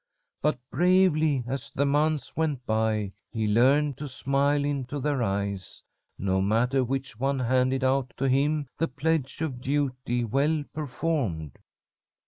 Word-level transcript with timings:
But 0.41 0.57
bravely 0.71 1.43
as 1.45 1.69
the 1.69 1.85
months 1.85 2.35
went 2.35 2.65
by 2.65 3.11
he 3.31 3.45
learned 3.45 3.97
to 3.99 4.07
smile 4.07 4.65
into 4.65 4.99
their 4.99 5.21
eyes, 5.21 5.83
no 6.17 6.41
matter 6.41 6.83
which 6.83 7.19
one 7.19 7.37
handed 7.37 7.83
out 7.83 8.11
to 8.17 8.27
him 8.27 8.67
the 8.79 8.87
pledge 8.87 9.41
of 9.43 9.61
Duty 9.61 10.23
well 10.23 10.63
performed. 10.73 11.59